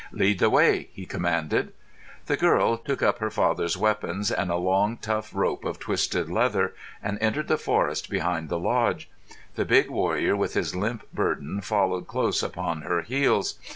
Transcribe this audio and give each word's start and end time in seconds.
"Lead 0.11 0.39
the 0.39 0.49
way!" 0.49 0.89
he 0.93 1.05
commanded. 1.05 1.73
The 2.25 2.35
girl 2.35 2.75
took 2.77 3.03
up 3.03 3.19
her 3.19 3.29
father's 3.29 3.77
weapons 3.77 4.31
and 4.31 4.49
a 4.49 4.55
long, 4.55 4.97
tough 4.97 5.29
rope 5.31 5.63
of 5.63 5.77
twisted 5.77 6.27
leather, 6.27 6.73
and 7.03 7.19
entered 7.21 7.47
the 7.47 7.55
forest 7.59 8.09
behind 8.09 8.49
the 8.49 8.57
lodge. 8.57 9.11
The 9.53 9.63
big 9.63 9.91
warrior, 9.91 10.35
with 10.35 10.55
his 10.55 10.75
limp 10.75 11.03
burden, 11.13 11.61
followed 11.61 12.07
close 12.07 12.41
upon 12.41 12.81
her 12.81 13.03
heels. 13.03 13.59